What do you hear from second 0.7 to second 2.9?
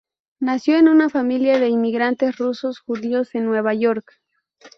en una familia de inmigrantes rusos